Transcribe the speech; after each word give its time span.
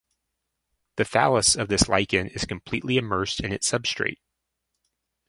The 0.95 1.03
thallus 1.05 1.55
of 1.55 1.67
this 1.67 1.87
lichen 1.87 2.25
is 2.29 2.45
completely 2.45 2.97
immersed 2.97 3.39
in 3.39 3.51
its 3.53 3.69
substrate. 3.69 4.17